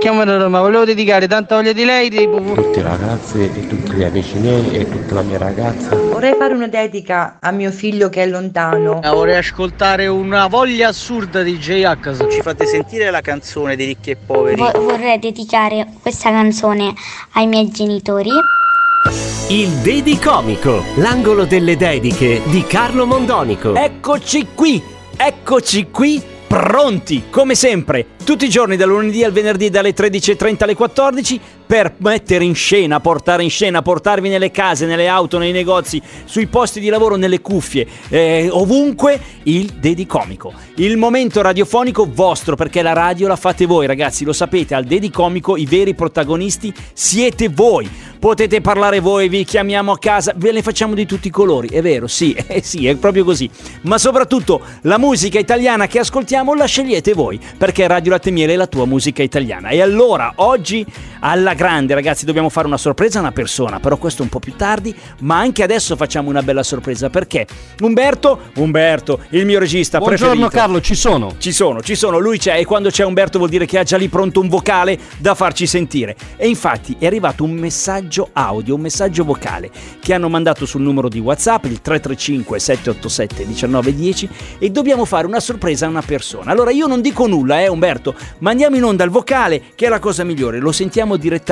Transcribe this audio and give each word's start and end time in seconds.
Chiamano 0.00 0.38
Roma, 0.38 0.60
volevo 0.60 0.84
dedicare 0.84 1.26
tanta 1.26 1.56
voglia 1.56 1.72
di 1.72 1.84
lei 1.84 2.08
di 2.08 2.28
Tutte 2.30 2.76
le 2.76 2.82
ragazze 2.82 3.52
e 3.52 3.66
tutti 3.66 3.92
gli 3.94 4.04
amici 4.04 4.38
miei 4.38 4.70
e 4.70 4.88
tutta 4.88 5.14
la 5.14 5.22
mia 5.22 5.38
ragazza. 5.38 5.96
Vorrei 5.96 6.34
fare 6.38 6.54
una 6.54 6.68
dedica 6.68 7.38
a 7.40 7.50
mio 7.50 7.72
figlio 7.72 8.08
che 8.08 8.22
è 8.22 8.26
lontano. 8.26 9.02
Eh, 9.02 9.08
Vorrei 9.08 9.36
ascoltare 9.38 10.06
una 10.06 10.46
voglia 10.46 10.88
assurda 10.88 11.42
di 11.42 11.58
J-H. 11.58 12.28
Ci 12.30 12.42
fate 12.42 12.64
sentire 12.66 13.10
la 13.10 13.20
canzone 13.20 13.74
di 13.74 13.86
Ricchi 13.86 14.10
e 14.10 14.16
Poveri? 14.24 14.56
Vo- 14.60 14.70
vorrei 14.80 15.18
dedicare 15.18 15.86
questa 16.00 16.30
canzone 16.30 16.94
ai 17.32 17.46
miei 17.48 17.68
genitori. 17.68 18.30
Il 19.48 19.68
Dedi 19.82 20.16
Comico, 20.18 20.84
l'angolo 20.96 21.44
delle 21.44 21.76
dediche 21.76 22.40
di 22.44 22.62
Carlo 22.64 23.04
Mondonico. 23.04 23.74
Eccoci 23.74 24.46
qui, 24.54 24.80
eccoci 25.16 25.88
qui, 25.90 26.22
pronti, 26.48 27.24
come 27.28 27.54
sempre, 27.54 28.06
tutti 28.24 28.46
i 28.46 28.48
giorni 28.48 28.76
dal 28.76 28.88
lunedì 28.88 29.22
al 29.22 29.32
venerdì 29.32 29.68
dalle 29.68 29.94
13.30 29.94 30.62
alle 30.64 30.74
14 30.74 31.40
per 31.68 31.96
mettere 31.98 32.44
in 32.44 32.54
scena, 32.54 32.98
portare 32.98 33.42
in 33.42 33.50
scena, 33.50 33.82
portarvi 33.82 34.30
nelle 34.30 34.50
case, 34.50 34.86
nelle 34.86 35.06
auto, 35.06 35.36
nei 35.36 35.52
negozi, 35.52 36.00
sui 36.24 36.46
posti 36.46 36.80
di 36.80 36.88
lavoro, 36.88 37.16
nelle 37.16 37.42
cuffie, 37.42 37.86
eh, 38.08 38.48
ovunque 38.50 39.20
il 39.42 39.74
Dedi 39.74 40.06
Comico. 40.06 40.54
Il 40.76 40.96
momento 40.96 41.42
radiofonico 41.42 42.08
vostro, 42.10 42.56
perché 42.56 42.80
la 42.80 42.94
radio 42.94 43.28
la 43.28 43.36
fate 43.36 43.66
voi 43.66 43.86
ragazzi, 43.86 44.24
lo 44.24 44.32
sapete, 44.32 44.74
al 44.74 44.84
Dedi 44.84 45.10
Comico 45.10 45.58
i 45.58 45.66
veri 45.66 45.94
protagonisti 45.94 46.72
siete 46.94 47.50
voi. 47.50 47.86
Potete 48.18 48.60
parlare 48.62 48.98
voi, 48.98 49.28
vi 49.28 49.44
chiamiamo 49.44 49.92
a 49.92 49.98
casa, 49.98 50.32
ve 50.36 50.50
ne 50.50 50.62
facciamo 50.62 50.94
di 50.94 51.06
tutti 51.06 51.28
i 51.28 51.30
colori, 51.30 51.68
è 51.68 51.82
vero, 51.82 52.06
sì, 52.06 52.32
eh 52.48 52.62
sì, 52.62 52.86
è 52.86 52.96
proprio 52.96 53.24
così. 53.24 53.48
Ma 53.82 53.98
soprattutto 53.98 54.60
la 54.82 54.98
musica 54.98 55.38
italiana 55.38 55.86
che 55.86 55.98
ascoltiamo 55.98 56.54
la 56.54 56.64
scegliete 56.64 57.12
voi, 57.12 57.38
perché 57.58 57.86
Radio 57.86 58.12
Latte 58.12 58.30
Miele 58.30 58.54
è 58.54 58.56
la 58.56 58.66
tua 58.66 58.86
musica 58.86 59.22
italiana. 59.22 59.68
E 59.68 59.82
allora, 59.82 60.32
oggi 60.36 60.84
alla 61.20 61.54
grande, 61.58 61.92
ragazzi, 61.94 62.24
dobbiamo 62.24 62.50
fare 62.50 62.68
una 62.68 62.76
sorpresa 62.76 63.18
a 63.18 63.22
una 63.22 63.32
persona, 63.32 63.80
però 63.80 63.96
questo 63.96 64.22
un 64.22 64.28
po' 64.28 64.38
più 64.38 64.54
tardi, 64.54 64.94
ma 65.22 65.38
anche 65.38 65.64
adesso 65.64 65.96
facciamo 65.96 66.28
una 66.30 66.40
bella 66.40 66.62
sorpresa, 66.62 67.10
perché 67.10 67.48
Umberto, 67.80 68.42
Umberto, 68.58 69.22
il 69.30 69.44
mio 69.44 69.58
regista 69.58 69.98
Buongiorno 69.98 70.34
preferito. 70.34 70.56
Carlo, 70.56 70.80
ci 70.80 70.94
sono. 70.94 71.34
Ci 71.36 71.50
sono, 71.50 71.82
ci 71.82 71.96
sono, 71.96 72.18
lui 72.18 72.38
c'è 72.38 72.60
e 72.60 72.64
quando 72.64 72.90
c'è 72.90 73.04
Umberto 73.04 73.38
vuol 73.38 73.50
dire 73.50 73.66
che 73.66 73.76
ha 73.76 73.82
già 73.82 73.96
lì 73.96 74.06
pronto 74.06 74.38
un 74.38 74.46
vocale 74.46 74.96
da 75.18 75.34
farci 75.34 75.66
sentire. 75.66 76.14
E 76.36 76.46
infatti 76.46 76.94
è 76.96 77.06
arrivato 77.06 77.42
un 77.42 77.50
messaggio 77.50 78.28
audio, 78.34 78.76
un 78.76 78.80
messaggio 78.80 79.24
vocale 79.24 79.68
che 79.98 80.14
hanno 80.14 80.28
mandato 80.28 80.64
sul 80.64 80.82
numero 80.82 81.08
di 81.08 81.18
WhatsApp, 81.18 81.64
il 81.64 81.80
335 81.80 82.60
787 82.60 83.44
1910 83.46 84.28
e 84.60 84.70
dobbiamo 84.70 85.04
fare 85.04 85.26
una 85.26 85.40
sorpresa 85.40 85.86
a 85.86 85.88
una 85.88 86.02
persona. 86.02 86.52
Allora 86.52 86.70
io 86.70 86.86
non 86.86 87.00
dico 87.00 87.26
nulla, 87.26 87.60
eh 87.60 87.66
Umberto, 87.66 88.14
mandiamo 88.38 88.76
in 88.76 88.84
onda 88.84 89.02
il 89.02 89.10
vocale 89.10 89.60
che 89.74 89.86
è 89.86 89.88
la 89.88 89.98
cosa 89.98 90.22
migliore, 90.22 90.60
lo 90.60 90.70
sentiamo 90.70 91.16
direttamente 91.16 91.46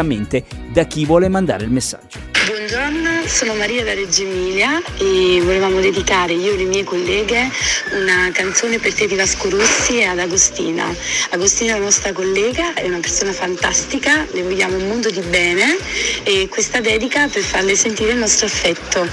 da 0.72 0.84
chi 0.84 1.06
vuole 1.06 1.28
mandare 1.28 1.64
il 1.64 1.70
messaggio. 1.70 2.18
Buongiorno, 2.46 3.26
sono 3.26 3.54
Maria 3.54 3.82
da 3.82 3.94
Reggio 3.94 4.22
Emilia 4.22 4.82
e 4.98 5.40
volevamo 5.42 5.80
dedicare 5.80 6.34
io 6.34 6.52
e 6.52 6.56
le 6.58 6.64
mie 6.64 6.84
colleghe 6.84 7.50
una 7.92 8.30
canzone 8.30 8.78
per 8.78 8.92
te 8.92 9.06
di 9.06 9.14
Vasco 9.14 9.48
Rossi 9.48 9.98
e 9.98 10.04
ad 10.04 10.18
Agostina. 10.18 10.94
Agostina 11.30 11.74
è 11.74 11.78
la 11.78 11.84
nostra 11.84 12.12
collega, 12.12 12.74
è 12.74 12.86
una 12.86 12.98
persona 13.00 13.32
fantastica, 13.32 14.26
le 14.32 14.42
vogliamo 14.42 14.76
un 14.76 14.86
mondo 14.86 15.10
di 15.10 15.20
bene 15.20 15.78
e 16.24 16.46
questa 16.48 16.80
dedica 16.80 17.26
per 17.26 17.42
farle 17.42 17.74
sentire 17.74 18.12
il 18.12 18.18
nostro 18.18 18.46
affetto. 18.46 19.08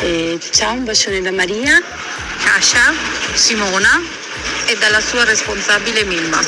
E 0.00 0.38
ciao, 0.50 0.74
un 0.74 0.84
bacione 0.84 1.20
da 1.22 1.30
Maria. 1.30 1.80
Kasia, 2.42 2.92
Simona 3.34 4.02
e 4.66 4.76
dalla 4.78 5.00
sua 5.00 5.24
responsabile 5.24 6.04
Milma. 6.04 6.40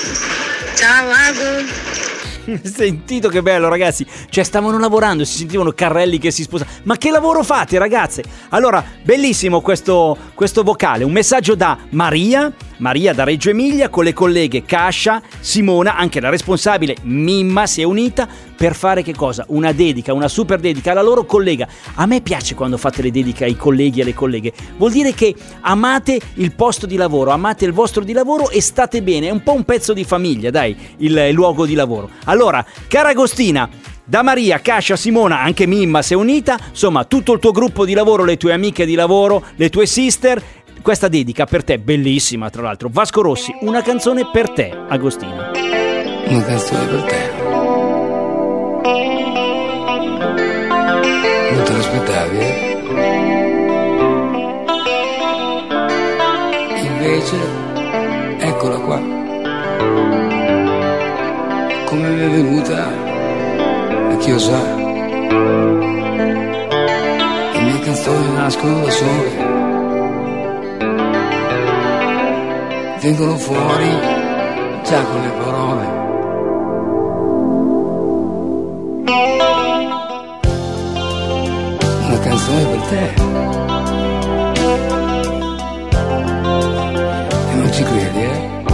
Ciao 0.75 1.09
Ago! 1.09 2.06
Sentito 2.63 3.29
che 3.29 3.43
bello 3.43 3.69
ragazzi, 3.69 4.07
cioè 4.29 4.45
stavano 4.45 4.79
lavorando, 4.79 5.25
si 5.25 5.39
sentivano 5.39 5.73
carrelli 5.73 6.19
che 6.19 6.31
si 6.31 6.43
sposano. 6.43 6.71
Ma 6.85 6.97
che 6.97 7.11
lavoro 7.11 7.43
fate 7.43 7.79
ragazze? 7.79 8.25
Allora, 8.51 8.85
bellissimo 9.03 9.61
questo, 9.61 10.17
questo 10.35 10.63
vocale, 10.63 11.05
un 11.05 11.13
messaggio 11.13 11.55
da 11.55 11.77
Maria, 11.91 12.53
Maria 12.79 13.13
da 13.13 13.25
Reggio 13.25 13.51
Emilia 13.51 13.89
con 13.89 14.05
le 14.05 14.13
colleghe 14.13 14.65
Cascia, 14.65 15.21
Simona, 15.41 15.97
anche 15.97 16.21
la 16.21 16.29
responsabile 16.29 16.97
Mimma 17.03 17.67
si 17.67 17.81
è 17.81 17.85
unita 17.85 18.29
per 18.57 18.75
fare 18.75 19.03
che 19.03 19.15
cosa? 19.15 19.45
Una 19.49 19.73
dedica, 19.73 20.13
una 20.13 20.29
super 20.29 20.59
dedica 20.59 20.93
alla 20.93 21.03
loro 21.03 21.25
collega. 21.25 21.69
A 21.95 22.07
me 22.07 22.21
piace 22.21 22.55
quando 22.55 22.77
fate 22.77 23.03
le 23.03 23.11
dediche 23.11 23.45
ai 23.45 23.57
colleghi 23.57 24.01
e 24.01 24.03
alle 24.03 24.15
colleghe, 24.15 24.53
vuol 24.77 24.93
dire 24.93 25.13
che 25.13 25.35
amate 25.61 26.19
il 26.35 26.53
posto 26.53 26.87
di 26.87 26.97
lavoro, 26.97 27.31
amate 27.31 27.65
il 27.65 27.73
vostro 27.73 28.03
di 28.03 28.13
lavoro 28.13 28.51
e 28.51 28.61
state 28.61 29.03
bene, 29.03 29.29
è 29.29 29.31
un 29.31 29.43
po' 29.43 29.53
un 29.53 29.65
pezzo 29.65 29.93
di 29.93 30.05
famiglia, 30.05 30.51
dai, 30.51 30.77
il, 30.99 31.17
il 31.17 31.35
luogo 31.35 31.67
di 31.67 31.75
lavoro. 31.75 32.11
Allora, 32.25 32.65
cara 32.89 33.11
Agostina, 33.11 33.69
da 34.05 34.23
Maria, 34.23 34.61
Cascia, 34.61 34.97
Simona, 34.97 35.41
anche 35.41 35.67
Mimma 35.67 36.01
si 36.01 36.13
è 36.13 36.17
unita, 36.17 36.57
insomma 36.71 37.05
tutto 37.05 37.33
il 37.33 37.41
tuo 37.41 37.51
gruppo 37.51 37.85
di 37.85 37.93
lavoro, 37.93 38.25
le 38.25 38.37
tue 38.37 38.53
amiche 38.53 38.87
di 38.87 38.95
lavoro, 38.95 39.43
le 39.57 39.69
tue 39.69 39.87
sister, 39.87 40.43
questa 40.81 41.09
dedica 41.09 41.45
per 41.47 41.65
te, 41.65 41.79
bellissima 41.79 42.49
tra 42.49 42.63
l'altro. 42.63 42.89
Vasco 42.91 43.21
Rossi, 43.21 43.53
una 43.63 43.83
canzone 43.83 44.31
per 44.33 44.51
te, 44.51 44.73
Agostina. 44.89 45.51
Una 46.29 46.43
canzone 46.45 46.87
per 46.87 47.03
te. 47.03 47.36
Invece, 57.07 57.37
eccola 58.39 58.79
qua. 58.79 58.99
Come 61.85 62.09
mi 62.09 62.21
è 62.21 62.29
venuta, 62.31 62.89
a 64.11 64.17
chi 64.17 64.33
lo 64.33 64.39
sa. 64.41 64.75
Le 67.53 67.61
mie 67.61 67.79
canzoni 67.79 68.33
nascono 68.35 68.81
da 68.81 68.91
sole. 68.91 69.31
Vengono 73.03 73.37
fuori 73.37 74.01
già 74.83 75.01
con 75.05 75.21
le 75.21 75.31
parole. 75.39 75.85
Una 82.09 82.19
canzone 82.19 82.65
per 82.65 82.81
te. 82.89 83.66
Ci 87.77 87.83
credi, 87.83 88.23
eh? 88.23 88.65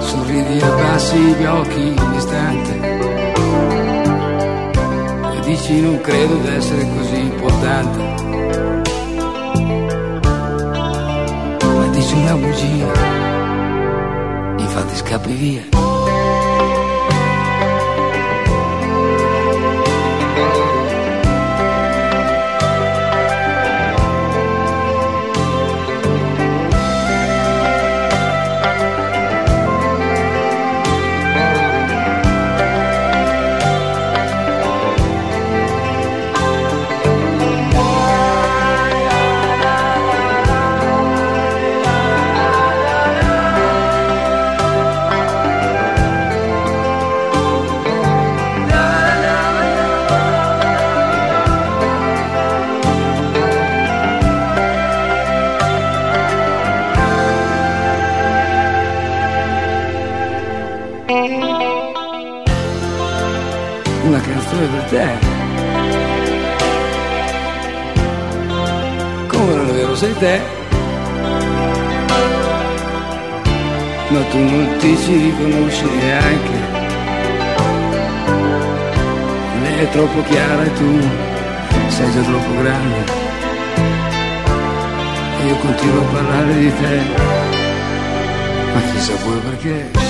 Sorridi 0.00 0.58
e 0.58 0.62
abbassi 0.62 1.16
gli 1.16 1.44
occhi 1.44 1.80
in 1.80 2.12
istante. 2.14 2.72
E 5.32 5.40
dici 5.44 5.80
non 5.80 5.98
credo 6.02 6.34
di 6.36 6.48
essere 6.48 6.86
così 6.94 7.20
importante. 7.20 7.98
Ma 11.62 11.86
dici 11.90 12.14
una 12.16 12.34
bugia. 12.34 12.92
Infatti 14.58 14.96
scappi 14.96 15.32
via. 15.32 15.75
Canzone 64.46 64.66
per 64.66 64.82
te. 64.84 65.06
Come 69.26 69.54
non 69.54 69.68
è 69.68 69.72
vero 69.72 69.96
sei 69.96 70.18
te? 70.18 70.40
Ma 74.08 74.20
tu 74.30 74.38
non 74.38 74.76
ti 74.78 74.96
ci 74.98 75.16
riconosci 75.16 75.84
neanche. 75.84 76.58
Lei 79.62 79.78
è 79.80 79.88
troppo 79.90 80.22
chiara 80.22 80.62
e 80.62 80.72
tu 80.74 81.00
sei 81.88 82.12
già 82.12 82.20
troppo 82.20 82.62
grande. 82.62 83.24
Io 85.46 85.56
continuo 85.56 86.00
a 86.00 86.12
parlare 86.12 86.54
di 86.54 86.72
te. 86.80 87.00
Ma 88.72 88.80
chissà 88.92 89.14
poi 89.14 89.38
perché. 89.38 90.05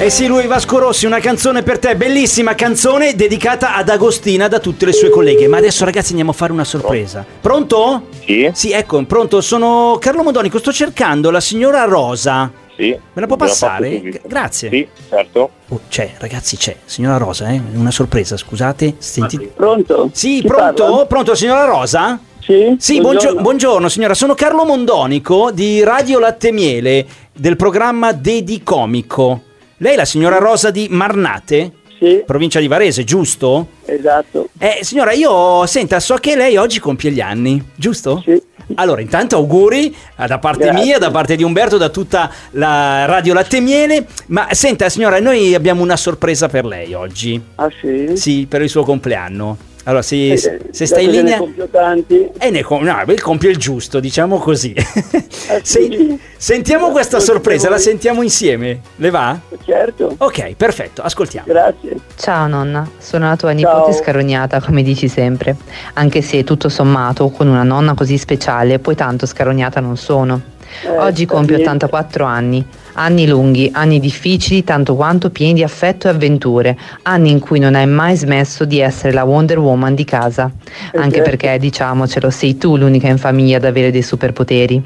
Eh 0.00 0.08
sì, 0.08 0.26
lui 0.28 0.46
Vasco 0.46 0.78
Rossi, 0.78 1.04
una 1.04 1.18
canzone 1.20 1.62
per 1.62 1.78
te, 1.78 1.94
bellissima 1.94 2.54
canzone 2.54 3.14
dedicata 3.14 3.76
ad 3.76 3.90
Agostina 3.90 4.48
da 4.48 4.58
tutte 4.58 4.86
le 4.86 4.94
sue 4.94 5.10
colleghe. 5.10 5.46
Ma 5.46 5.58
adesso 5.58 5.84
ragazzi 5.84 6.08
andiamo 6.08 6.30
a 6.30 6.32
fare 6.32 6.52
una 6.52 6.64
sorpresa. 6.64 7.22
Pronto? 7.38 8.06
Sì. 8.24 8.48
Sì, 8.54 8.70
ecco, 8.72 9.04
pronto, 9.04 9.42
sono 9.42 9.98
Carlo 10.00 10.22
Mondonico, 10.22 10.58
sto 10.58 10.72
cercando 10.72 11.30
la 11.30 11.40
signora 11.40 11.84
Rosa. 11.84 12.50
Sì. 12.74 12.88
Me 12.88 13.20
la 13.20 13.26
può 13.26 13.36
la 13.36 13.44
passare? 13.44 13.96
subito. 13.98 14.20
Grazie. 14.24 14.70
Sì, 14.70 14.88
certo. 15.10 15.50
Oh, 15.68 15.80
c'è, 15.90 16.12
ragazzi, 16.16 16.56
c'è. 16.56 16.76
Signora 16.86 17.18
Rosa, 17.18 17.50
eh? 17.50 17.60
Una 17.74 17.90
sorpresa, 17.90 18.38
scusate. 18.38 18.94
Senti... 18.96 19.50
Pronto? 19.54 20.08
Sì, 20.14 20.40
Chi 20.40 20.46
pronto? 20.46 20.82
parla? 20.82 21.06
Pronto, 21.06 21.34
signora 21.34 21.64
Rosa? 21.64 22.18
Sì. 22.38 22.74
Sì, 22.78 23.02
buongiorno. 23.02 23.42
buongiorno 23.42 23.86
signora, 23.90 24.14
sono 24.14 24.32
Carlo 24.34 24.64
Mondonico 24.64 25.50
di 25.50 25.84
Radio 25.84 26.18
Latte 26.18 26.52
Miele 26.52 27.04
del 27.34 27.56
programma 27.56 28.12
Dedicomico. 28.12 29.42
Lei 29.82 29.94
è 29.94 29.96
la 29.96 30.04
signora 30.04 30.36
Rosa 30.36 30.70
di 30.70 30.88
Marnate? 30.90 31.72
Sì. 31.98 32.22
Provincia 32.26 32.60
di 32.60 32.66
Varese, 32.66 33.02
giusto? 33.02 33.68
Esatto. 33.86 34.50
Eh, 34.58 34.80
signora, 34.82 35.12
io 35.12 35.64
senta, 35.64 36.00
so 36.00 36.16
che 36.16 36.36
lei 36.36 36.58
oggi 36.58 36.78
compie 36.78 37.10
gli 37.10 37.20
anni, 37.20 37.62
giusto? 37.76 38.20
Sì. 38.22 38.38
Allora, 38.74 39.00
intanto 39.00 39.36
auguri 39.36 39.86
eh, 40.18 40.26
da 40.26 40.38
parte 40.38 40.64
Grazie. 40.66 40.84
mia, 40.84 40.98
da 40.98 41.10
parte 41.10 41.34
di 41.34 41.42
Umberto, 41.42 41.78
da 41.78 41.88
tutta 41.88 42.30
la 42.50 43.06
Radio 43.06 43.32
Latte 43.32 43.60
Miele. 43.60 44.06
Ma 44.26 44.48
senta, 44.50 44.86
signora, 44.90 45.18
noi 45.18 45.54
abbiamo 45.54 45.82
una 45.82 45.96
sorpresa 45.96 46.46
per 46.48 46.66
lei 46.66 46.92
oggi. 46.92 47.40
Ah 47.54 47.70
sì? 47.80 48.10
Sì, 48.16 48.46
per 48.46 48.60
il 48.60 48.68
suo 48.68 48.82
compleanno. 48.82 49.56
Allora, 49.90 50.02
se, 50.04 50.32
Eh, 50.32 50.38
se 50.38 50.48
dato 50.50 50.84
sta 50.86 51.00
in 51.00 51.10
che 51.10 51.16
ne 51.16 51.22
linea... 51.22 51.38
compio 51.38 51.68
tanti. 51.68 52.28
E 52.38 52.50
ne 52.50 52.62
com- 52.62 52.82
no, 52.84 53.02
il 53.08 53.20
compie 53.20 53.50
il 53.50 53.56
giusto, 53.56 53.98
diciamo 53.98 54.38
così. 54.38 54.72
Ah, 54.76 55.58
Se- 55.62 55.80
sì? 55.90 56.18
sentiamo 56.36 56.90
questa 56.90 57.16
Ascolto 57.16 57.32
sorpresa, 57.40 57.68
la 57.68 57.74
voi. 57.74 57.84
sentiamo 57.84 58.22
insieme. 58.22 58.80
Le 58.96 59.10
va? 59.10 59.38
Certo. 59.64 60.14
Ok, 60.18 60.54
perfetto, 60.54 61.02
ascoltiamo. 61.02 61.46
Grazie. 61.48 61.96
Ciao 62.16 62.46
nonna, 62.46 62.88
sono 62.98 63.26
la 63.28 63.36
tua 63.36 63.54
Ciao. 63.56 63.74
nipote 63.78 63.96
scarognata, 63.98 64.60
come 64.60 64.82
dici 64.82 65.08
sempre. 65.08 65.56
Anche 65.94 66.22
se 66.22 66.44
tutto 66.44 66.68
sommato, 66.68 67.28
con 67.30 67.48
una 67.48 67.64
nonna 67.64 67.94
così 67.94 68.16
speciale, 68.16 68.78
poi 68.78 68.94
tanto 68.94 69.26
scarognata 69.26 69.80
non 69.80 69.96
sono. 69.96 70.40
Eh, 70.84 70.88
Oggi 70.98 71.26
compio 71.26 71.56
niente. 71.56 71.68
84 71.86 72.24
anni. 72.24 72.64
Anni 73.02 73.26
lunghi, 73.26 73.70
anni 73.72 73.98
difficili, 73.98 74.62
tanto 74.62 74.94
quanto 74.94 75.30
pieni 75.30 75.54
di 75.54 75.62
affetto 75.62 76.06
e 76.06 76.10
avventure. 76.10 76.76
Anni 77.04 77.30
in 77.30 77.38
cui 77.38 77.58
non 77.58 77.74
hai 77.74 77.86
mai 77.86 78.14
smesso 78.14 78.66
di 78.66 78.78
essere 78.78 79.14
la 79.14 79.24
Wonder 79.24 79.58
Woman 79.58 79.94
di 79.94 80.04
casa. 80.04 80.50
Anche 80.96 81.16
certo. 81.16 81.30
perché, 81.30 81.58
diciamocelo, 81.58 82.28
sei 82.28 82.58
tu 82.58 82.76
l'unica 82.76 83.08
in 83.08 83.16
famiglia 83.16 83.56
ad 83.56 83.64
avere 83.64 83.90
dei 83.90 84.02
superpoteri. 84.02 84.82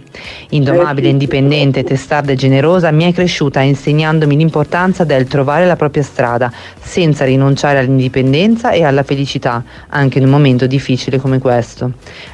Indomabile, 0.51 1.09
Eh 1.09 1.11
indipendente, 1.11 1.83
testarda 1.83 2.31
e 2.31 2.37
generosa, 2.37 2.93
mi 2.93 3.03
hai 3.03 3.13
cresciuta 3.13 3.61
insegnandomi 3.63 4.37
l'importanza 4.37 5.03
del 5.03 5.27
trovare 5.27 5.67
la 5.67 5.75
propria 5.75 6.05
strada, 6.05 6.53
senza 6.81 7.25
rinunciare 7.25 7.81
all'indipendenza 7.81 8.71
e 8.71 8.85
alla 8.85 9.03
felicità, 9.03 9.65
anche 9.89 10.19
in 10.19 10.25
un 10.27 10.31
momento 10.31 10.69
difficile 10.69 11.19
come 11.19 11.41
questo. 11.41 11.91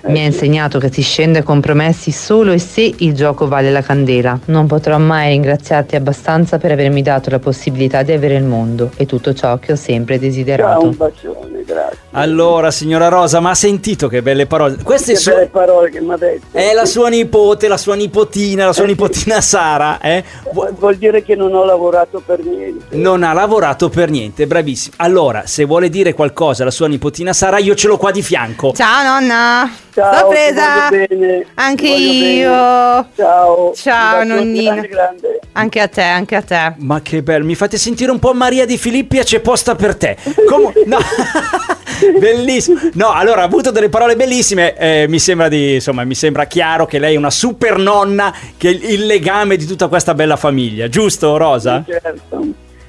Mi 0.08 0.20
ha 0.20 0.24
insegnato 0.24 0.78
che 0.78 0.92
si 0.92 1.00
scende 1.00 1.38
a 1.38 1.42
compromessi 1.42 2.10
solo 2.10 2.52
e 2.52 2.58
se 2.58 2.92
il 2.98 3.14
gioco 3.14 3.48
vale 3.48 3.70
la 3.70 3.80
candela. 3.80 4.38
Non 4.44 4.66
potrò 4.66 4.98
mai 4.98 5.32
ringraziarti 5.70 5.96
abbastanza 5.96 6.58
per 6.58 6.72
avermi 6.72 7.00
dato 7.02 7.30
la 7.30 7.38
possibilità 7.38 8.02
di 8.02 8.12
avere 8.12 8.34
il 8.34 8.42
mondo 8.44 8.90
e 8.96 9.06
tutto 9.06 9.32
ciò 9.32 9.58
che 9.58 9.72
ho 9.72 9.76
sempre 9.76 10.16
Ciao, 10.16 10.24
desiderato. 10.26 10.82
un 10.84 10.96
bacione, 10.96 11.62
grazie. 11.64 11.98
Allora, 12.12 12.70
signora 12.72 13.06
Rosa, 13.08 13.38
ma 13.38 13.50
ha 13.50 13.54
sentito 13.54 14.08
che 14.08 14.20
belle 14.20 14.46
parole? 14.46 14.78
Queste 14.82 15.12
Che 15.12 15.18
sono... 15.18 15.36
belle 15.36 15.48
parole 15.48 15.90
che 15.90 16.00
mi 16.00 16.12
ha 16.12 16.16
detto. 16.16 16.46
È 16.56 16.72
la 16.72 16.84
sua 16.84 17.08
nipote, 17.08 17.68
la 17.68 17.76
sua 17.76 17.94
nipotina, 17.94 18.66
la 18.66 18.72
sua 18.72 18.86
nipotina 18.86 19.40
Sara, 19.40 20.00
eh? 20.00 20.24
Vu- 20.52 20.72
Vuol 20.76 20.96
dire 20.96 21.22
che 21.22 21.36
non 21.36 21.54
ho 21.54 21.64
lavorato 21.64 22.20
per 22.24 22.40
niente. 22.40 22.96
Non 22.96 23.22
ha 23.22 23.32
lavorato 23.32 23.88
per 23.88 24.10
niente, 24.10 24.46
bravissimo. 24.48 24.96
Allora, 24.98 25.42
se 25.46 25.64
vuole 25.64 25.88
dire 25.88 26.12
qualcosa 26.14 26.62
alla 26.62 26.72
sua 26.72 26.88
nipotina 26.88 27.32
Sara, 27.32 27.58
io 27.58 27.74
ce 27.76 27.86
l'ho 27.86 27.96
qua 27.96 28.10
di 28.10 28.22
fianco. 28.22 28.72
Ciao 28.72 29.02
nonna. 29.04 29.70
Ciao, 29.92 30.26
voglio 30.26 30.52
bene. 30.90 31.46
Anche 31.54 31.84
ti 31.84 31.90
voglio 31.90 32.12
bene. 32.12 32.32
io. 32.32 33.06
Ciao. 33.16 33.72
Ciao 33.74 34.24
nonnina. 34.24 34.72
grande, 34.72 34.88
grande. 34.88 35.39
Anche 35.52 35.80
a 35.80 35.88
te, 35.88 36.02
anche 36.02 36.36
a 36.36 36.42
te. 36.42 36.74
Ma 36.78 37.02
che 37.02 37.22
bello, 37.22 37.44
mi 37.44 37.54
fate 37.54 37.76
sentire 37.76 38.10
un 38.10 38.18
po' 38.18 38.32
Maria 38.32 38.64
di 38.66 38.78
Filippia, 38.78 39.22
c'è 39.22 39.40
posta 39.40 39.74
per 39.74 39.96
te. 39.96 40.16
Come... 40.46 40.72
No. 40.86 40.98
Bellissimo. 42.18 42.78
No, 42.94 43.12
allora 43.12 43.42
ha 43.42 43.44
avuto 43.44 43.70
delle 43.70 43.88
parole 43.88 44.16
bellissime. 44.16 44.76
eh, 44.76 45.06
mi 45.08 45.18
sembra 45.18 45.48
di, 45.48 45.74
insomma, 45.74 46.04
mi 46.04 46.14
sembra 46.14 46.44
chiaro 46.46 46.86
che 46.86 46.98
lei 46.98 47.14
è 47.14 47.18
una 47.18 47.30
super 47.30 47.78
nonna 47.78 48.34
che 48.56 48.68
è 48.70 48.72
il 48.72 49.06
legame 49.06 49.56
di 49.56 49.66
tutta 49.66 49.88
questa 49.88 50.14
bella 50.14 50.36
famiglia, 50.36 50.88
giusto 50.88 51.36
Rosa? 51.36 51.84
Certo. 51.86 52.46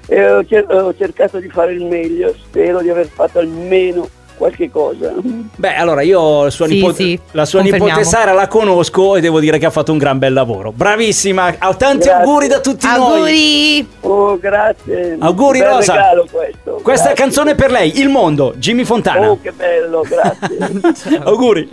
E 0.08 0.32
ho, 0.32 0.46
cer- 0.46 0.70
ho 0.72 0.94
cercato 0.96 1.40
di 1.40 1.50
fare 1.50 1.74
il 1.74 1.84
meglio, 1.86 2.34
spero 2.42 2.82
di 2.82 2.90
aver 2.90 3.08
fatto 3.08 3.40
almeno 3.40 4.08
qualche 4.42 4.72
cosa. 4.72 5.14
Beh, 5.56 5.76
allora 5.76 6.02
io 6.02 6.46
la 6.46 6.50
sua, 6.50 6.66
Sì, 6.66 6.74
nipote, 6.74 6.96
sì, 6.96 7.20
la 7.32 7.46
sua 7.46 7.62
nipote 7.62 8.04
Sara 8.04 8.34
la 8.34 8.48
conosco 8.48 9.16
e 9.16 9.22
devo 9.22 9.40
dire 9.40 9.60
che 9.60 9.68
ha 9.68 9.70
fatto 9.70 9.92
un 9.92 10.00
gran 10.00 10.18
bel 10.18 10.34
lavoro. 10.34 10.72
Bravissima, 10.72 11.54
ha 11.60 11.74
tanti 11.76 12.08
Grazie. 12.08 12.24
auguri 12.24 12.48
da 12.48 12.60
tutti 12.60 12.88
noi. 12.88 12.98
Auguri. 12.98 13.88
Oh, 14.02 14.40
grazie. 14.40 15.18
Auguri, 15.20 15.60
bel 15.60 15.68
Rosa. 15.68 15.94
regalo 15.94 16.28
questo. 16.32 16.80
Questa 16.82 17.12
è 17.12 17.14
grazie. 17.14 17.24
canzone 17.24 17.54
per 17.54 17.70
lei, 17.70 18.00
Il 18.00 18.10
Mondo, 18.10 18.56
Jimmy 18.58 18.84
Fontana. 18.84 19.30
Oh, 19.30 19.40
che 19.40 19.52
bello, 19.52 20.04
grazie. 20.10 21.20
auguri. 21.24 21.70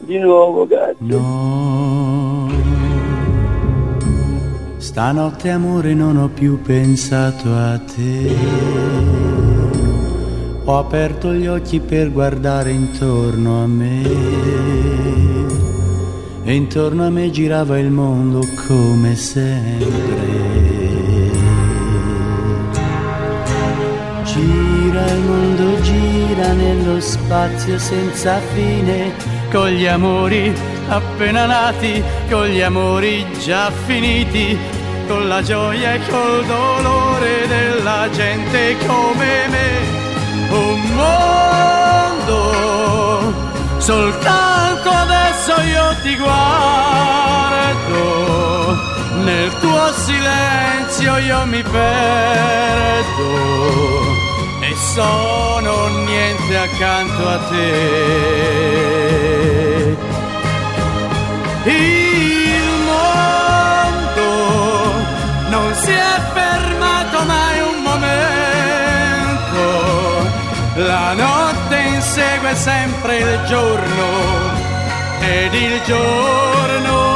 di 0.00 0.18
nuovo, 0.18 0.66
grazie. 0.66 0.96
No, 0.98 2.48
stanotte 4.78 5.48
amore 5.50 5.94
non 5.94 6.16
ho 6.16 6.28
più 6.28 6.60
pensato 6.60 7.48
a 7.54 7.78
te. 7.78 9.19
Ho 10.70 10.78
aperto 10.78 11.32
gli 11.32 11.48
occhi 11.48 11.80
per 11.80 12.12
guardare 12.12 12.70
intorno 12.70 13.60
a 13.60 13.66
me. 13.66 14.02
E 16.44 16.54
intorno 16.54 17.06
a 17.06 17.10
me 17.10 17.28
girava 17.32 17.76
il 17.76 17.90
mondo 17.90 18.46
come 18.68 19.16
sempre. 19.16 19.88
Gira 24.22 25.06
il 25.10 25.20
mondo, 25.26 25.80
gira 25.80 26.52
nello 26.52 27.00
spazio 27.00 27.76
senza 27.76 28.38
fine, 28.54 29.12
con 29.50 29.70
gli 29.70 29.88
amori 29.88 30.54
appena 30.86 31.46
nati, 31.46 32.00
con 32.30 32.46
gli 32.46 32.60
amori 32.60 33.26
già 33.44 33.72
finiti, 33.72 34.56
con 35.08 35.26
la 35.26 35.42
gioia 35.42 35.94
e 35.94 36.00
col 36.08 36.46
dolore 36.46 37.48
della 37.48 38.08
gente 38.12 38.76
come 38.86 39.48
me. 39.48 39.99
Un 40.50 40.80
mondo, 40.96 42.42
soltanto 43.78 44.90
adesso 44.90 45.60
io 45.60 45.94
ti 46.02 46.16
guardo, 46.16 46.36
nel 49.22 49.56
tuo 49.60 49.92
silenzio 49.92 51.18
io 51.18 51.46
mi 51.46 51.62
perdo 51.62 53.28
e 54.60 54.74
sono 54.94 55.88
niente 56.04 56.58
accanto 56.58 57.28
a 57.28 57.38
te. 57.48 57.58
Il 61.64 62.64
mondo 62.86 64.28
non 65.48 65.74
si 65.74 65.92
è 65.92 66.20
fermato 66.34 67.22
mai 67.24 67.49
notte 71.14 71.76
insegue 71.78 72.54
sempre 72.54 73.18
il 73.18 73.44
giorno 73.46 74.08
ed 75.20 75.54
il 75.54 75.82
giorno 75.82 77.09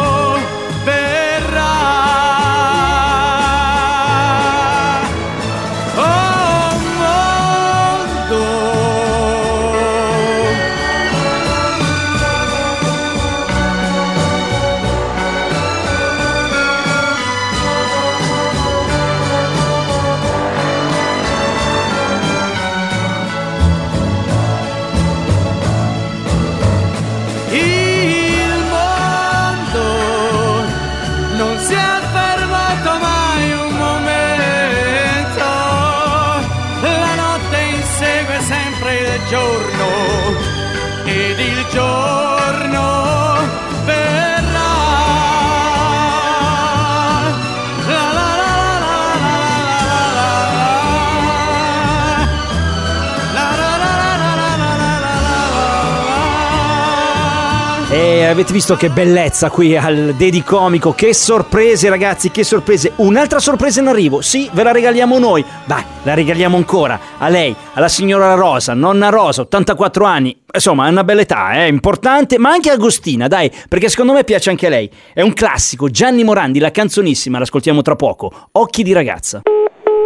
Avete 58.26 58.52
visto 58.52 58.75
che 58.75 58.90
bellezza 58.90 59.49
qui 59.49 59.76
al 59.76 60.14
Dedi 60.16 60.43
Comico, 60.43 60.93
che 60.93 61.14
sorprese 61.14 61.88
ragazzi, 61.88 62.31
che 62.31 62.43
sorprese. 62.43 62.93
Un'altra 62.97 63.38
sorpresa 63.38 63.81
in 63.81 63.87
arrivo, 63.87 64.23
sì, 64.23 64.49
ve 64.52 64.62
la 64.64 64.73
regaliamo 64.73 65.19
noi. 65.19 65.45
Dai, 65.64 65.85
la 66.02 66.14
regaliamo 66.14 66.57
ancora 66.57 66.99
a 67.19 67.28
lei, 67.28 67.54
alla 67.75 67.88
signora 67.88 68.35
Rosa, 68.35 68.75
nonna 68.75 69.09
Rosa, 69.09 69.43
84 69.43 70.04
anni. 70.04 70.37
Insomma, 70.52 70.88
è 70.88 70.90
una 70.90 71.04
bella 71.04 71.21
età, 71.21 71.52
è 71.52 71.62
importante, 71.62 72.38
ma 72.38 72.50
anche 72.50 72.71
Agostina, 72.71 73.28
dai, 73.28 73.52
perché 73.69 73.88
secondo 73.88 74.12
me 74.12 74.25
piace 74.25 74.50
anche 74.50 74.66
a 74.66 74.71
lei. 74.71 74.90
È 75.12 75.21
un 75.21 75.33
classico, 75.33 75.88
Gianni 75.88 76.25
Morandi, 76.25 76.59
la 76.59 76.71
canzonissima, 76.71 77.38
l'ascoltiamo 77.38 77.83
tra 77.83 77.95
poco. 77.95 78.49
Occhi 78.52 78.83
di 78.83 78.93
ragazza. 78.93 79.43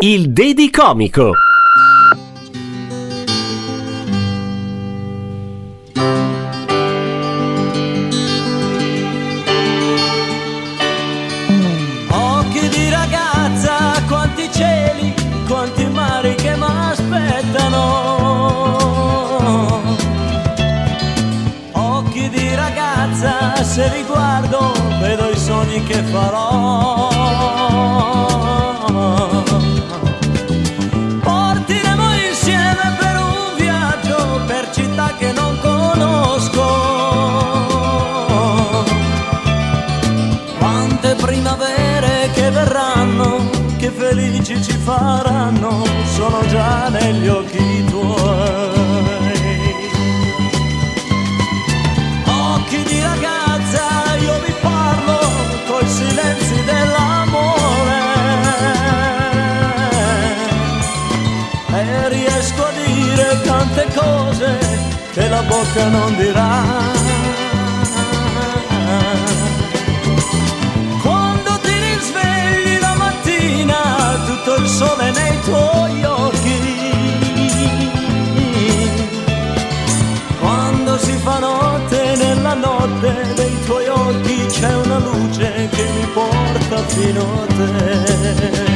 Il 0.01 0.31
Dedi 0.33 0.71
se 23.79 23.89
li 23.95 24.05
vedo 24.99 25.31
i 25.31 25.39
sogni 25.39 25.81
che 25.85 26.03
farò. 26.13 27.09
Partiremo 31.23 32.07
insieme 32.29 32.85
per 32.99 33.15
un 33.17 33.55
viaggio, 33.57 34.41
per 34.47 34.71
città 34.73 35.15
che 35.17 35.31
non 35.31 35.57
conosco. 35.61 36.67
Quante 40.59 41.15
primavere 41.15 42.31
che 42.35 42.51
verranno, 42.51 43.49
che 43.77 43.91
felici 43.91 44.61
ci 44.61 44.77
faranno, 44.77 45.85
sono 46.17 46.45
già 46.49 46.89
negli 46.89 47.29
occhi 47.29 47.88
cose 63.99 64.59
che 65.13 65.29
la 65.29 65.43
bocca 65.43 65.89
non 65.89 66.17
dirà. 66.17 66.53
Quando 71.03 71.51
ti 71.65 71.75
risvegli 71.89 72.79
la 72.81 72.95
mattina, 72.95 73.79
tutto 74.27 74.55
il 74.63 74.69
sole 74.69 75.11
nei 75.11 75.41
tuoi 75.43 76.05
occhi. 76.05 76.59
Quando 80.41 80.99
si 80.99 81.13
fa 81.25 81.39
notte, 81.39 82.17
nella 82.17 82.55
notte 82.55 83.33
dei 83.35 83.57
tuoi 83.65 83.89
occhi 83.89 84.47
c'è 84.47 84.75
una 84.75 84.99
luce 84.99 85.69
che 85.71 85.85
mi 85.97 86.07
porta 86.15 86.77
fino 86.87 87.23
a 87.43 87.47
te. 87.57 88.68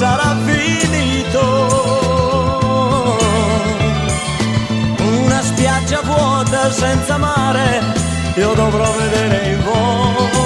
Sarà 0.00 0.34
finito. 0.46 1.42
Una 4.98 5.42
spiaggia 5.42 6.00
vuota 6.02 6.72
senza 6.72 7.18
mare, 7.18 7.82
io 8.36 8.54
dovrò 8.54 8.90
vedere 8.92 9.50
in 9.50 9.62
voi. 9.62 10.39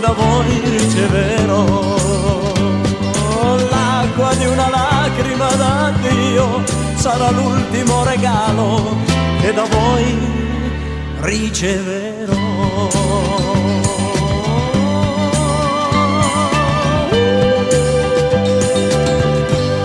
Da 0.00 0.12
voi 0.12 0.60
riceverò. 0.64 1.64
L'acqua 3.70 4.34
di 4.34 4.46
una 4.46 4.68
lacrima 4.68 5.48
da 5.54 5.92
Dio 6.00 6.62
sarà 6.94 7.30
l'ultimo 7.30 8.02
regalo 8.04 8.96
che 9.40 9.52
da 9.52 9.64
voi 9.64 10.18
riceverò. 11.20 12.88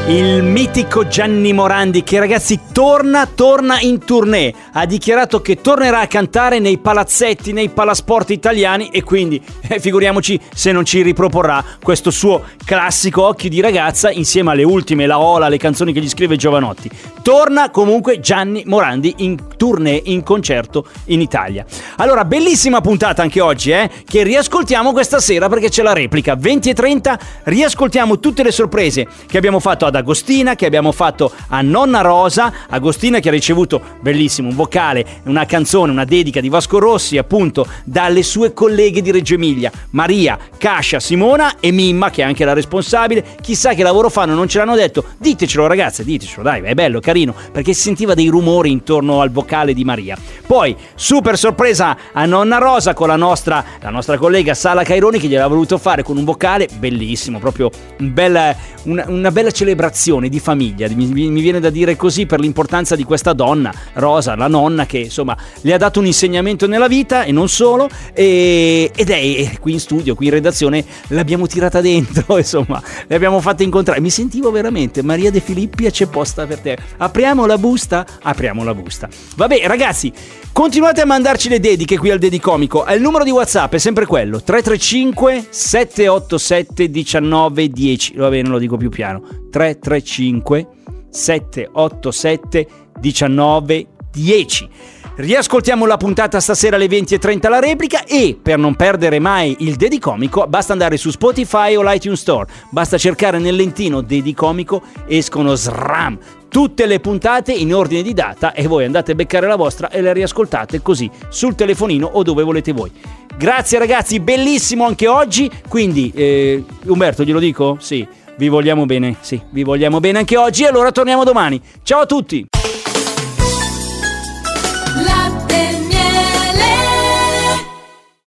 Il 0.07 0.43
mitico 0.43 1.07
Gianni 1.07 1.51
Morandi 1.51 2.03
che 2.03 2.19
ragazzi 2.19 2.59
torna, 2.71 3.25
torna 3.25 3.79
in 3.79 3.97
tournée. 3.97 4.53
Ha 4.73 4.85
dichiarato 4.85 5.41
che 5.41 5.61
tornerà 5.61 6.01
a 6.01 6.05
cantare 6.05 6.59
nei 6.59 6.77
palazzetti, 6.77 7.53
nei 7.53 7.69
palasport 7.69 8.29
italiani 8.29 8.89
e 8.89 9.01
quindi 9.01 9.41
eh, 9.67 9.79
figuriamoci 9.79 10.39
se 10.53 10.71
non 10.71 10.85
ci 10.85 11.01
riproporrà 11.01 11.65
questo 11.81 12.11
suo 12.11 12.43
classico 12.63 13.23
Occhi 13.23 13.49
di 13.49 13.61
ragazza 13.61 14.11
insieme 14.11 14.51
alle 14.51 14.61
ultime, 14.61 15.07
la 15.07 15.17
Ola, 15.17 15.49
le 15.49 15.57
canzoni 15.57 15.91
che 15.91 16.01
gli 16.01 16.07
scrive 16.09 16.35
Giovanotti. 16.35 16.87
Torna 17.23 17.71
comunque 17.71 18.19
Gianni 18.19 18.61
Morandi 18.67 19.15
in 19.17 19.57
tournée, 19.57 19.99
in 20.05 20.21
concerto 20.21 20.85
in 21.05 21.21
Italia. 21.21 21.65
Allora, 21.95 22.25
bellissima 22.25 22.79
puntata 22.79 23.23
anche 23.23 23.41
oggi, 23.41 23.71
eh, 23.71 23.89
che 24.07 24.21
riascoltiamo 24.21 24.91
questa 24.91 25.19
sera 25.19 25.49
perché 25.49 25.69
c'è 25.69 25.81
la 25.81 25.93
replica. 25.93 26.35
20 26.35 26.69
e 26.69 26.73
30 26.75 27.19
riascoltiamo 27.45 28.19
tutte 28.19 28.43
le 28.43 28.51
sorprese 28.51 29.07
che 29.25 29.37
abbiamo 29.37 29.59
fatto 29.59 29.87
ad 29.87 29.93
Agostina, 29.97 30.55
che 30.55 30.65
abbiamo 30.65 30.91
fatto 30.91 31.31
a 31.47 31.61
Nonna 31.61 32.01
Rosa, 32.01 32.51
Agostina 32.69 33.19
che 33.19 33.29
ha 33.29 33.31
ricevuto 33.31 33.81
bellissimo 34.01 34.49
un 34.49 34.55
vocale, 34.55 35.05
una 35.23 35.45
canzone, 35.45 35.91
una 35.91 36.05
dedica 36.05 36.39
di 36.39 36.49
Vasco 36.49 36.79
Rossi 36.79 37.17
appunto 37.17 37.65
dalle 37.83 38.23
sue 38.23 38.53
colleghe 38.53 39.01
di 39.01 39.11
Reggio 39.11 39.35
Emilia, 39.35 39.71
Maria, 39.91 40.37
Cascia, 40.57 40.99
Simona 40.99 41.59
e 41.59 41.71
Mimma 41.71 42.09
che 42.09 42.21
è 42.21 42.25
anche 42.25 42.45
la 42.45 42.53
responsabile. 42.53 43.23
Chissà 43.41 43.73
che 43.73 43.83
lavoro 43.83 44.09
fanno, 44.09 44.33
non 44.33 44.47
ce 44.47 44.57
l'hanno 44.57 44.75
detto. 44.75 45.05
Ditecelo 45.17 45.67
ragazze, 45.67 46.03
ditecelo, 46.03 46.43
dai, 46.43 46.61
è 46.61 46.73
bello, 46.73 46.99
carino, 46.99 47.33
perché 47.51 47.73
si 47.73 47.81
sentiva 47.81 48.13
dei 48.13 48.27
rumori 48.27 48.71
intorno 48.71 49.21
al 49.21 49.31
vocale 49.31 49.73
di 49.73 49.83
Maria. 49.83 50.17
Poi, 50.45 50.75
super 50.95 51.37
sorpresa 51.37 51.97
a 52.11 52.25
Nonna 52.25 52.57
Rosa 52.57 52.93
con 52.93 53.07
la 53.07 53.15
nostra, 53.15 53.63
la 53.81 53.89
nostra 53.89 54.17
collega 54.17 54.53
Sala 54.53 54.83
Caironi 54.83 55.19
che 55.19 55.27
gliel'ha 55.27 55.47
voluto 55.47 55.77
fare 55.77 56.03
con 56.03 56.17
un 56.17 56.23
vocale 56.23 56.67
bellissimo, 56.77 57.39
proprio 57.39 57.69
un 57.99 58.13
bel, 58.13 58.55
una, 58.83 59.05
una 59.07 59.31
bella 59.31 59.51
celebrazione 59.51 59.83
di 60.29 60.39
famiglia, 60.39 60.87
mi, 60.89 61.05
mi 61.07 61.41
viene 61.41 61.59
da 61.59 61.69
dire 61.69 61.95
così 61.95 62.25
per 62.25 62.39
l'importanza 62.39 62.95
di 62.95 63.03
questa 63.03 63.33
donna, 63.33 63.73
Rosa, 63.93 64.35
la 64.35 64.47
nonna 64.47 64.85
che 64.85 64.99
insomma 64.99 65.35
le 65.61 65.73
ha 65.73 65.77
dato 65.77 65.99
un 65.99 66.05
insegnamento 66.05 66.67
nella 66.67 66.87
vita 66.87 67.23
e 67.23 67.31
non 67.31 67.49
solo, 67.49 67.89
e, 68.13 68.91
ed 68.95 69.09
è 69.09 69.57
qui 69.59 69.73
in 69.73 69.79
studio, 69.79 70.15
qui 70.15 70.27
in 70.27 70.31
redazione, 70.31 70.83
l'abbiamo 71.07 71.47
tirata 71.47 71.81
dentro, 71.81 72.37
insomma, 72.37 72.81
le 73.07 73.15
abbiamo 73.15 73.39
fatte 73.41 73.63
incontrare, 73.63 73.99
mi 74.01 74.09
sentivo 74.09 74.51
veramente, 74.51 75.01
Maria 75.03 75.31
De 75.31 75.39
Filippi 75.39 75.89
c'è 75.89 76.07
posta 76.07 76.45
per 76.45 76.59
te, 76.59 76.77
apriamo 76.97 77.45
la 77.45 77.57
busta, 77.57 78.05
apriamo 78.21 78.63
la 78.63 78.73
busta. 78.73 79.07
Vabbè 79.35 79.65
ragazzi, 79.65 80.11
continuate 80.51 81.01
a 81.01 81.05
mandarci 81.05 81.49
le 81.49 81.59
dediche 81.59 81.97
qui 81.97 82.11
al 82.11 82.19
Dedicomico, 82.19 82.85
il 82.89 83.01
numero 83.01 83.23
di 83.23 83.31
WhatsApp 83.31 83.73
è 83.73 83.77
sempre 83.77 84.05
quello, 84.05 84.41
335 84.41 85.47
787 85.49 86.87
1910, 86.87 88.15
va 88.17 88.29
bene, 88.29 88.49
lo 88.49 88.57
dico 88.57 88.77
più 88.77 88.89
piano, 88.89 89.21
335 89.55 90.67
787 91.09 92.67
1910. 93.01 94.69
Riascoltiamo 95.15 95.85
la 95.85 95.95
puntata 95.95 96.41
stasera 96.41 96.75
alle 96.75 96.87
20.30 96.87 97.47
la 97.47 97.59
replica 97.59 98.03
e 98.03 98.37
per 98.41 98.57
non 98.57 98.75
perdere 98.75 99.19
mai 99.19 99.55
il 99.59 99.75
Dedicomico 99.75 100.45
basta 100.45 100.73
andare 100.73 100.97
su 100.97 101.09
Spotify 101.09 101.75
o 101.77 101.81
l'iTunes 101.81 102.19
Store. 102.19 102.51
Basta 102.69 102.97
cercare 102.97 103.39
nel 103.39 103.55
lentino 103.55 104.01
Dedicomico, 104.01 104.81
escono 105.07 105.55
SRAM 105.55 106.19
tutte 106.49 106.85
le 106.85 106.99
puntate 106.99 107.53
in 107.53 107.73
ordine 107.73 108.01
di 108.01 108.13
data 108.13 108.51
e 108.51 108.67
voi 108.67 108.83
andate 108.83 109.13
a 109.13 109.15
beccare 109.15 109.47
la 109.47 109.55
vostra 109.55 109.89
e 109.89 110.01
le 110.01 110.11
riascoltate 110.11 110.81
così 110.81 111.09
sul 111.29 111.55
telefonino 111.55 112.05
o 112.05 112.23
dove 112.23 112.43
volete 112.43 112.73
voi. 112.73 112.91
Grazie 113.37 113.79
ragazzi, 113.79 114.19
bellissimo 114.19 114.85
anche 114.85 115.07
oggi, 115.07 115.49
quindi 115.69 116.11
eh, 116.13 116.63
Umberto 116.85 117.23
glielo 117.23 117.39
dico? 117.39 117.77
Sì, 117.79 118.05
vi 118.37 118.49
vogliamo 118.49 118.85
bene, 118.85 119.15
sì, 119.21 119.41
vi 119.49 119.63
vogliamo 119.63 119.99
bene 119.99 120.19
anche 120.19 120.37
oggi 120.37 120.63
e 120.63 120.67
allora 120.67 120.91
torniamo 120.91 121.23
domani. 121.23 121.61
Ciao 121.83 122.01
a 122.01 122.05
tutti! 122.05 122.45